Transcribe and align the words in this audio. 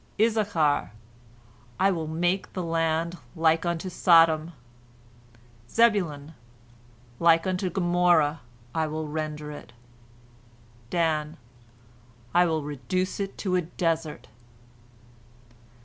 Issachar: 0.19 0.93
"I 1.79 1.91
will 1.91 2.07
make 2.07 2.53
the 2.53 2.63
land 2.63 3.19
like 3.35 3.67
unto 3.67 3.87
Sodom." 3.87 4.53
Zebulon: 5.69 6.33
"Like 7.19 7.45
unto 7.45 7.69
Gomorrah 7.69 8.41
will 8.73 8.81
I 9.07 9.11
render 9.11 9.51
it." 9.51 9.73
Dan: 10.89 11.37
"I 12.33 12.47
will 12.47 12.63
reduce 12.63 13.19
it 13.19 13.37
to 13.37 13.55
a 13.55 13.61
desert." 13.61 14.27